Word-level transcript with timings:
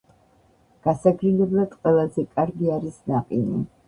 გასაგრილებლად 0.87 1.75
ყველაზე 1.83 2.25
კარგი 2.39 2.73
არის 2.79 2.97
ნაყინი 3.13 3.61